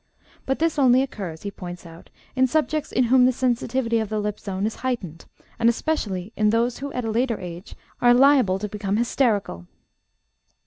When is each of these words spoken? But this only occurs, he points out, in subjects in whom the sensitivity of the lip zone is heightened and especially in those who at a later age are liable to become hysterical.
But 0.47 0.57
this 0.57 0.79
only 0.79 1.03
occurs, 1.03 1.43
he 1.43 1.51
points 1.51 1.85
out, 1.85 2.09
in 2.35 2.47
subjects 2.47 2.91
in 2.91 3.03
whom 3.03 3.27
the 3.27 3.31
sensitivity 3.31 3.99
of 3.99 4.09
the 4.09 4.17
lip 4.19 4.39
zone 4.39 4.65
is 4.65 4.77
heightened 4.77 5.25
and 5.59 5.69
especially 5.69 6.33
in 6.35 6.49
those 6.49 6.79
who 6.79 6.91
at 6.93 7.05
a 7.05 7.11
later 7.11 7.39
age 7.39 7.75
are 8.01 8.11
liable 8.11 8.57
to 8.57 8.67
become 8.67 8.97
hysterical. 8.97 9.67